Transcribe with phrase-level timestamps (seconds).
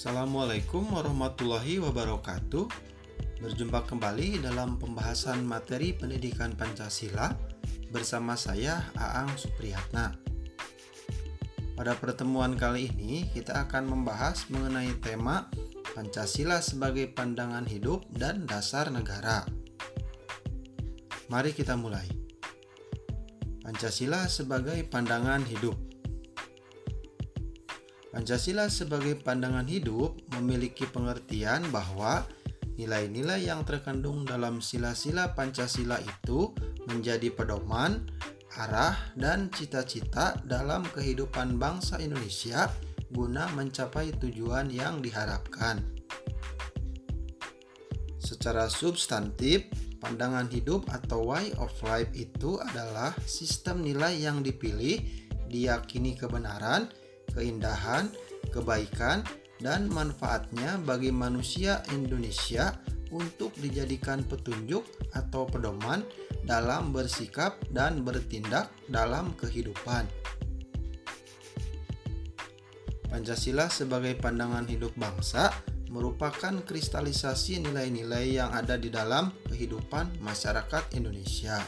[0.00, 2.64] Assalamualaikum warahmatullahi wabarakatuh.
[3.44, 7.36] Berjumpa kembali dalam pembahasan materi pendidikan Pancasila
[7.92, 10.16] bersama saya Aang Supriyatna.
[11.76, 15.52] Pada pertemuan kali ini kita akan membahas mengenai tema
[15.92, 19.44] Pancasila sebagai pandangan hidup dan dasar negara.
[21.28, 22.08] Mari kita mulai.
[23.60, 25.89] Pancasila sebagai pandangan hidup.
[28.10, 32.26] Pancasila sebagai pandangan hidup memiliki pengertian bahwa
[32.74, 36.50] nilai-nilai yang terkandung dalam sila-sila Pancasila itu
[36.90, 38.02] menjadi pedoman,
[38.58, 42.66] arah, dan cita-cita dalam kehidupan bangsa Indonesia
[43.14, 45.78] guna mencapai tujuan yang diharapkan.
[48.18, 49.70] Secara substantif,
[50.02, 54.98] pandangan hidup atau way of life itu adalah sistem nilai yang dipilih,
[55.50, 56.90] diyakini kebenaran,
[57.34, 58.10] keindahan,
[58.50, 59.22] kebaikan,
[59.60, 62.72] dan manfaatnya bagi manusia Indonesia
[63.12, 66.00] untuk dijadikan petunjuk atau pedoman
[66.46, 70.08] dalam bersikap dan bertindak dalam kehidupan.
[73.10, 75.50] Pancasila sebagai pandangan hidup bangsa
[75.90, 81.58] merupakan kristalisasi nilai-nilai yang ada di dalam kehidupan masyarakat Indonesia.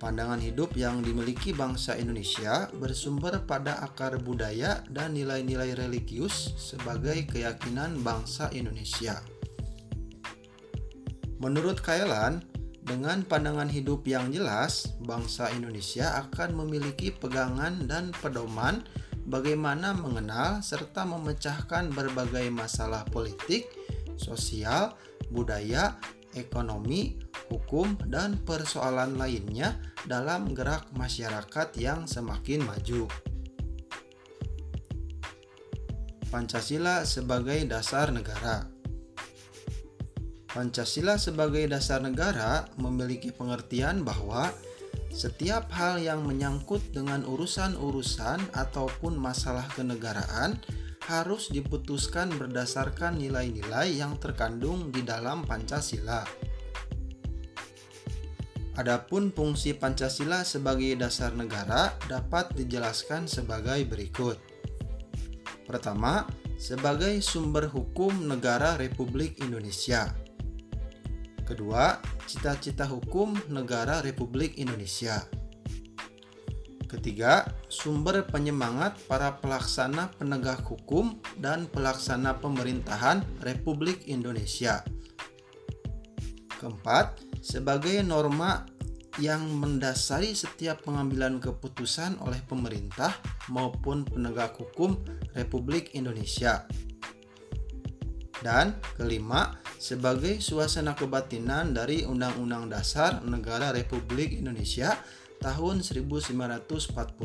[0.00, 8.00] Pandangan hidup yang dimiliki bangsa Indonesia bersumber pada akar budaya dan nilai-nilai religius sebagai keyakinan
[8.00, 9.20] bangsa Indonesia.
[11.36, 12.40] Menurut Kailan,
[12.80, 18.80] dengan pandangan hidup yang jelas, bangsa Indonesia akan memiliki pegangan dan pedoman
[19.28, 23.68] bagaimana mengenal serta memecahkan berbagai masalah politik,
[24.16, 24.96] sosial,
[25.28, 26.00] budaya,
[26.32, 33.10] ekonomi, hukum, dan persoalan lainnya dalam gerak masyarakat yang semakin maju.
[36.30, 38.70] Pancasila sebagai dasar negara.
[40.50, 44.50] Pancasila sebagai dasar negara memiliki pengertian bahwa
[45.10, 50.62] setiap hal yang menyangkut dengan urusan-urusan ataupun masalah kenegaraan
[51.10, 56.22] harus diputuskan berdasarkan nilai-nilai yang terkandung di dalam Pancasila.
[58.80, 64.40] Adapun fungsi Pancasila sebagai dasar negara dapat dijelaskan sebagai berikut.
[65.68, 66.24] Pertama,
[66.56, 70.08] sebagai sumber hukum negara Republik Indonesia.
[71.44, 75.28] Kedua, cita-cita hukum negara Republik Indonesia.
[76.88, 84.80] Ketiga, sumber penyemangat para pelaksana penegak hukum dan pelaksana pemerintahan Republik Indonesia.
[86.56, 88.68] Keempat, sebagai norma
[89.20, 93.12] yang mendasari setiap pengambilan keputusan oleh pemerintah
[93.52, 94.96] maupun penegak hukum
[95.36, 96.64] Republik Indonesia.
[98.40, 104.96] Dan kelima, sebagai suasana kebatinan dari Undang-Undang Dasar Negara Republik Indonesia
[105.44, 107.20] tahun 1945.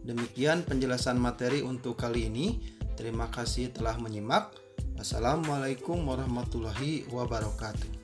[0.00, 2.64] Demikian penjelasan materi untuk kali ini.
[2.96, 4.56] Terima kasih telah menyimak.
[4.96, 7.99] Wassalamualaikum warahmatullahi wabarakatuh.